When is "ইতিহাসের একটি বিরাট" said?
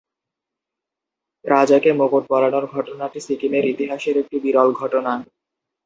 3.73-4.69